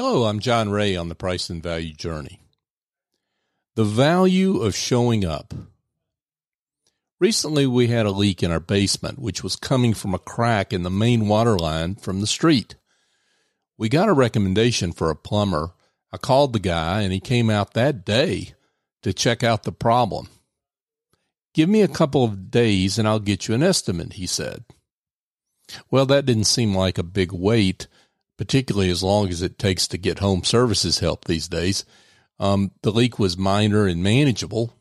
[0.00, 2.40] Hello, I'm John Ray on the Price and Value Journey.
[3.74, 5.52] The value of showing up.
[7.18, 10.84] Recently, we had a leak in our basement, which was coming from a crack in
[10.84, 12.76] the main water line from the street.
[13.76, 15.72] We got a recommendation for a plumber.
[16.12, 18.54] I called the guy, and he came out that day
[19.02, 20.28] to check out the problem.
[21.54, 24.62] Give me a couple of days, and I'll get you an estimate, he said.
[25.90, 27.88] Well, that didn't seem like a big wait
[28.38, 31.84] particularly as long as it takes to get home services help these days.
[32.38, 34.72] Um, the leak was minor and manageable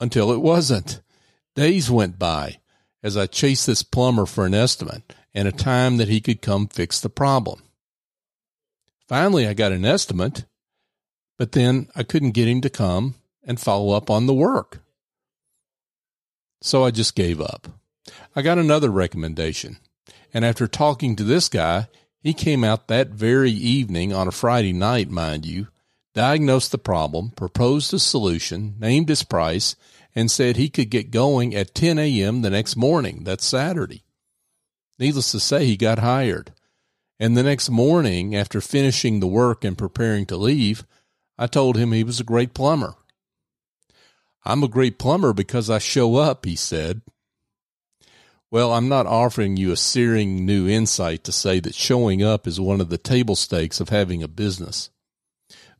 [0.00, 1.02] until it wasn't.
[1.56, 2.60] Days went by
[3.02, 6.68] as I chased this plumber for an estimate and a time that he could come
[6.68, 7.62] fix the problem.
[9.08, 10.44] Finally, I got an estimate,
[11.36, 14.80] but then I couldn't get him to come and follow up on the work.
[16.60, 17.66] So I just gave up.
[18.36, 19.78] I got another recommendation.
[20.32, 21.88] And after talking to this guy,
[22.22, 25.68] he came out that very evening on a Friday night, mind you,
[26.14, 29.74] diagnosed the problem, proposed a solution, named his price,
[30.14, 32.42] and said he could get going at 10 a.m.
[32.42, 33.24] the next morning.
[33.24, 34.04] That's Saturday.
[34.98, 36.52] Needless to say, he got hired.
[37.18, 40.84] And the next morning, after finishing the work and preparing to leave,
[41.38, 42.94] I told him he was a great plumber.
[44.44, 47.00] I'm a great plumber because I show up, he said.
[48.52, 52.60] Well, I'm not offering you a searing new insight to say that showing up is
[52.60, 54.90] one of the table stakes of having a business.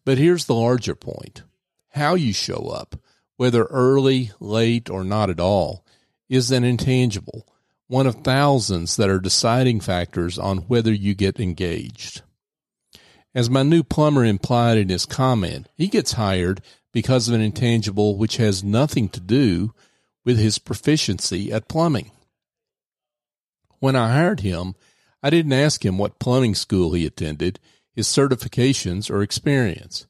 [0.06, 1.42] But here's the larger point.
[1.91, 2.97] How you show up,
[3.37, 5.84] whether early, late, or not at all,
[6.31, 7.47] is an intangible,
[7.89, 12.23] one of thousands that are deciding factors on whether you get engaged.
[13.34, 18.17] As my new plumber implied in his comment, he gets hired because of an intangible
[18.17, 19.75] which has nothing to do
[20.25, 22.11] with his proficiency at plumbing.
[23.83, 24.77] When I hired him,
[25.25, 27.59] I didn't ask him what plumbing school he attended,
[27.93, 30.07] his certifications, or experience.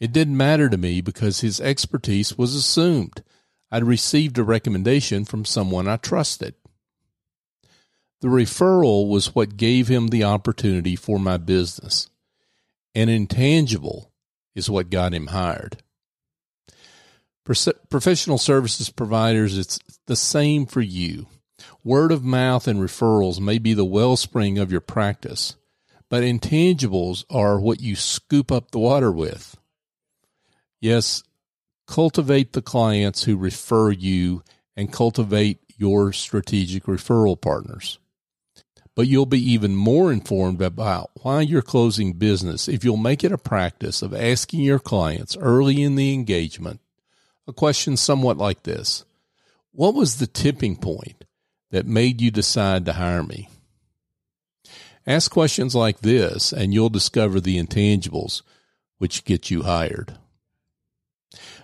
[0.00, 3.22] It didn't matter to me because his expertise was assumed.
[3.70, 6.56] I'd received a recommendation from someone I trusted.
[8.20, 12.10] The referral was what gave him the opportunity for my business.
[12.96, 14.10] An intangible
[14.56, 15.76] is what got him hired.
[17.44, 21.28] Professional services providers, it's the same for you.
[21.82, 25.56] Word of mouth and referrals may be the wellspring of your practice,
[26.08, 29.56] but intangibles are what you scoop up the water with.
[30.80, 31.22] Yes,
[31.86, 34.42] cultivate the clients who refer you
[34.76, 37.98] and cultivate your strategic referral partners.
[38.94, 43.32] But you'll be even more informed about why you're closing business if you'll make it
[43.32, 46.80] a practice of asking your clients early in the engagement
[47.46, 49.04] a question somewhat like this
[49.72, 51.23] What was the tipping point
[51.74, 53.48] that made you decide to hire me?
[55.08, 58.42] Ask questions like this, and you'll discover the intangibles
[58.98, 60.16] which get you hired.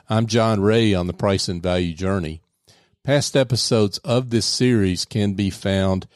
[0.08, 2.42] I'm John Ray on the Price and Value Journey.
[3.04, 6.08] Past episodes of this series can be found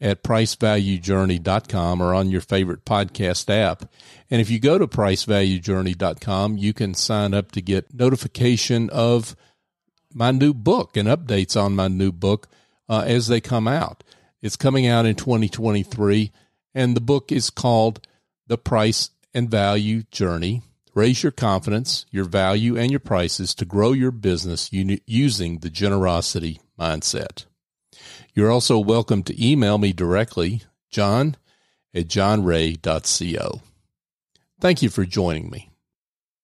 [0.00, 3.84] at pricevaluejourney.com or on your favorite podcast app.
[4.30, 9.36] And if you go to pricevaluejourney.com, you can sign up to get notification of
[10.14, 12.48] my new book and updates on my new book
[12.88, 14.04] uh, as they come out.
[14.40, 16.32] It's coming out in 2023,
[16.74, 18.06] and the book is called
[18.46, 20.62] The Price and Value Journey.
[20.94, 26.60] Raise your confidence, your value, and your prices to grow your business using the generosity
[26.78, 27.46] mindset.
[28.34, 31.36] You're also welcome to email me directly, john
[31.94, 33.60] at johnray.co.
[34.60, 35.71] Thank you for joining me.